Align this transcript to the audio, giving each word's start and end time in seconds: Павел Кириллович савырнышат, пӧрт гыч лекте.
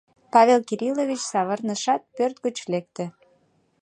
Павел 0.33 0.59
Кириллович 0.67 1.21
савырнышат, 1.31 2.01
пӧрт 2.15 2.37
гыч 2.45 2.57
лекте. 2.71 3.05